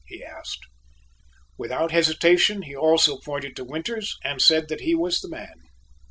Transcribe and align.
he 0.07 0.23
asked. 0.23 0.61
Without 1.59 1.91
hesitation 1.91 2.63
he 2.63 2.75
also 2.75 3.19
pointed 3.19 3.55
to 3.55 3.63
Winters 3.63 4.17
and 4.23 4.41
said 4.41 4.67
that 4.67 4.81
he 4.81 4.95
was 4.95 5.21
the 5.21 5.29
man. 5.29 5.53